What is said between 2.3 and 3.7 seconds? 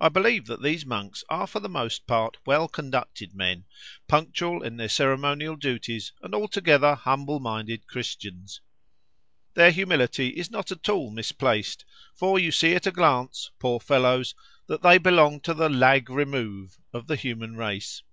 well conducted men,